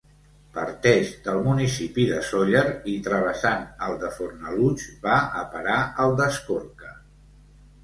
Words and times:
Parteix 0.53 1.11
del 1.27 1.41
municipi 1.47 2.05
de 2.11 2.21
Sóller 2.29 2.63
i 2.95 2.97
travessant 3.09 3.69
el 3.89 3.95
de 4.07 4.11
Fornalutx, 4.17 4.89
va 5.07 5.21
a 5.43 5.47
parar 5.55 5.79
al 6.07 6.19
d'Escorca. 6.23 6.99